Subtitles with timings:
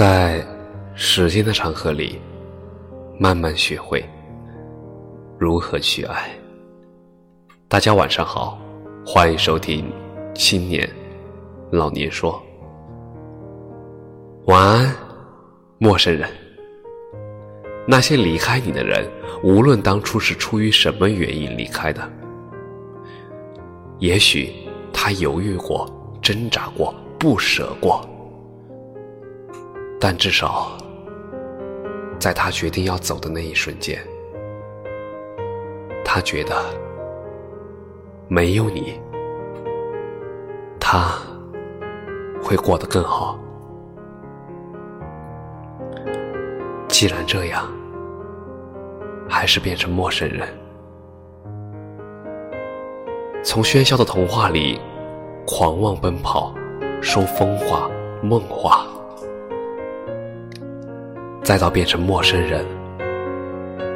[0.00, 0.42] 在
[0.94, 2.18] 时间的长河里，
[3.18, 4.02] 慢慢学会
[5.38, 6.30] 如何去爱。
[7.68, 8.58] 大家晚上好，
[9.04, 9.84] 欢迎收听
[10.32, 10.88] 《青年
[11.70, 12.42] 老年说》。
[14.50, 14.96] 晚安，
[15.76, 16.26] 陌生人。
[17.86, 19.06] 那些离开你的人，
[19.42, 22.10] 无论当初是出于什么原因离开的，
[23.98, 24.50] 也许
[24.94, 25.86] 他犹豫过、
[26.22, 28.02] 挣扎过、不舍过，
[30.00, 30.72] 但至少
[32.18, 33.98] 在他决定要走的那一瞬间，
[36.02, 36.64] 他觉得
[38.26, 38.98] 没有你，
[40.80, 41.12] 他
[42.42, 43.38] 会过得更好。
[46.88, 47.70] 既然这样，
[49.28, 50.48] 还是变成陌生人。
[53.42, 54.80] 从喧嚣的童话里
[55.46, 56.54] 狂妄奔跑，
[57.00, 57.90] 说疯话、
[58.22, 58.86] 梦话，
[61.50, 62.64] 再到变成陌生人，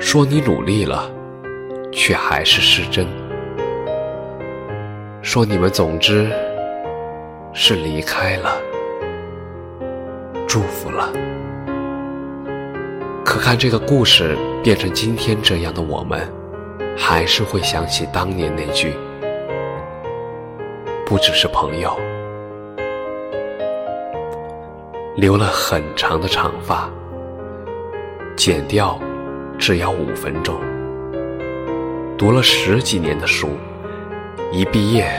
[0.00, 1.10] 说你努力了，
[1.92, 3.06] 却还是失真。
[5.20, 6.32] 说你们总之
[7.52, 8.56] 是离开了，
[10.48, 11.12] 祝福了。
[13.22, 16.26] 可看这个故事变成今天这样的我们，
[16.96, 18.94] 还是会想起当年那句
[21.04, 21.94] ：“不只是朋友。”
[25.16, 26.88] 留了很长的长发，
[28.36, 28.98] 减掉
[29.58, 30.58] 只要五分钟。
[32.18, 33.48] 读了十几年的书，
[34.52, 35.10] 一毕业，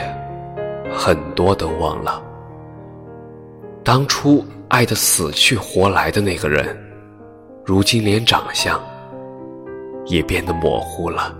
[0.92, 2.22] 很多都忘了。
[3.82, 6.80] 当初爱得死去活来的那个人。
[7.66, 8.78] 如今连长相
[10.04, 11.34] 也变得模糊了。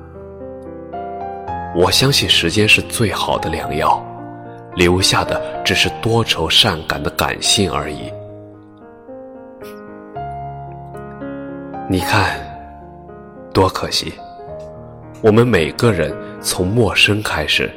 [1.76, 4.02] 我相信时间是最好的良药，
[4.74, 8.10] 留下的只是多愁善感的感性而已。
[11.94, 12.40] 你看，
[13.52, 14.12] 多可惜！
[15.22, 17.70] 我们每个人从陌生开始，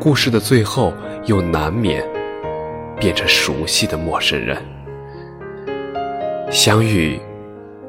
[0.00, 0.94] 故事的最后
[1.26, 2.02] 又难免
[2.98, 4.56] 变成熟悉的陌生人。
[6.50, 7.20] 相遇。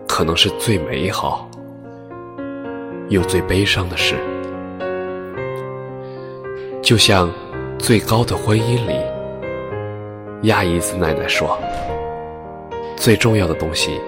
[0.06, 1.50] 可能是最美好
[3.08, 4.16] 又最悲伤的事，
[6.82, 7.32] 就像
[7.78, 9.00] 最高的婚姻里，
[10.50, 11.58] 亚伊斯奶奶说
[12.98, 14.02] ：“最重要的东西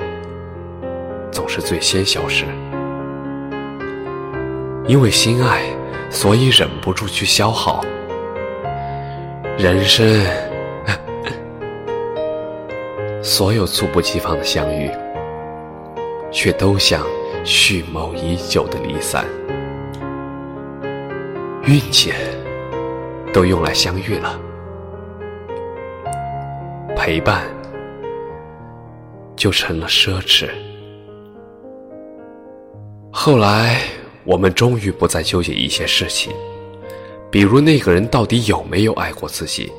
[1.31, 2.45] 总是最先消失，
[4.85, 5.63] 因为心爱，
[6.09, 7.83] 所以忍不住去消耗。
[9.57, 10.05] 人生，
[13.23, 14.91] 所有猝不及防的相遇。”
[16.33, 17.05] 却都像
[17.43, 19.25] 蓄谋已久的离散，
[21.65, 22.13] 运气
[23.33, 24.39] 都用来相遇了，
[26.95, 27.43] 陪伴
[29.35, 30.47] 就成了奢侈。
[33.13, 33.81] 后来，
[34.23, 36.33] 我们终于不再纠结一些事情，
[37.29, 39.69] 比如那个人到底有没有爱过自己，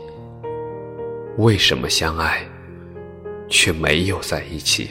[1.39, 2.47] 为什么相爱
[3.49, 4.91] 却没有在一起。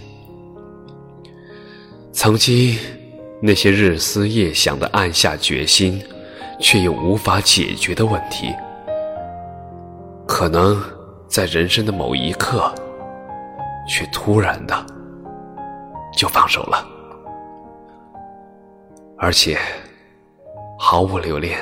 [2.12, 2.78] 曾经，
[3.40, 6.02] 那些日思夜想的暗下决心，
[6.60, 8.54] 却又无法解决的问题，
[10.28, 10.82] 可能
[11.28, 12.74] 在人生的某一刻，
[13.88, 14.86] 却突然的
[16.18, 16.86] 就放手了，
[19.22, 19.56] 而且
[20.80, 21.60] 毫无留恋。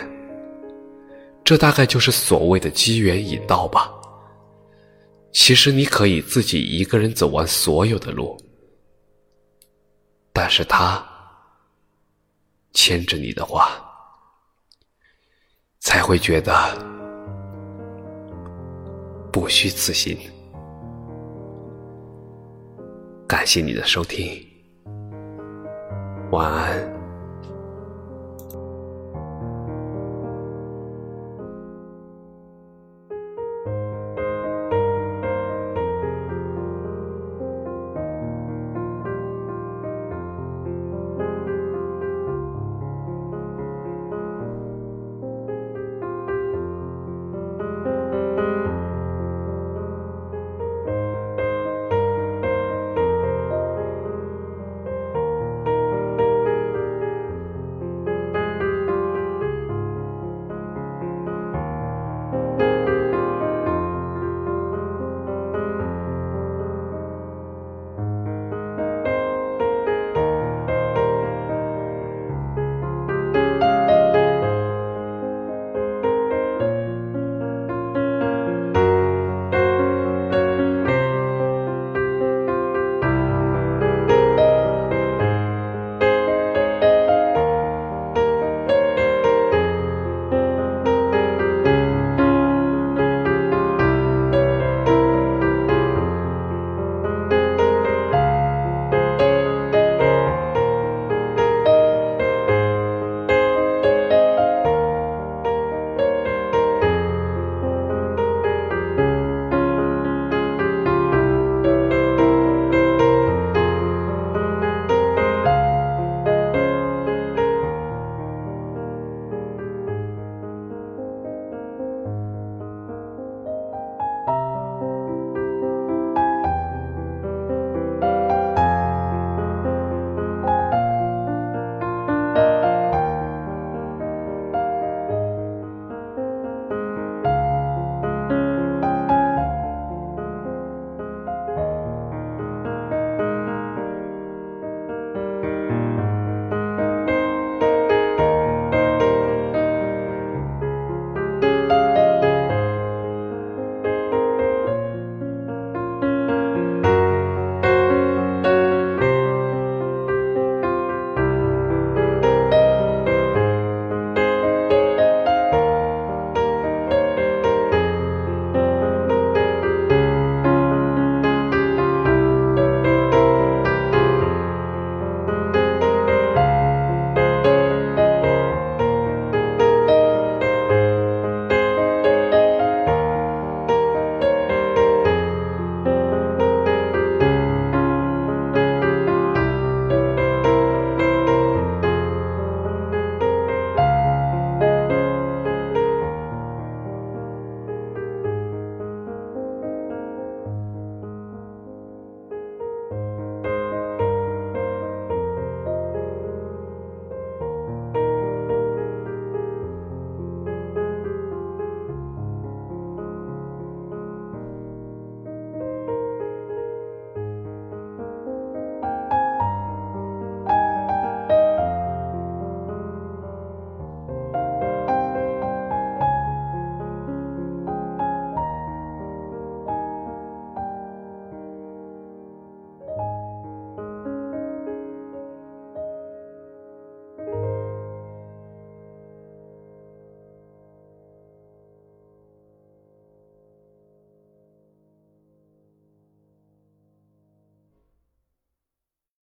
[1.44, 3.92] 这大概就是所谓的机缘已到吧。
[5.34, 8.40] 其实你可以自己一个人走完所有的路。
[10.32, 11.04] 但是他
[12.72, 13.70] 牵着你的话，
[15.80, 16.54] 才会觉得
[19.34, 20.18] 不虚此行。
[23.28, 24.42] 感谢你的收听，
[26.32, 26.99] 晚安。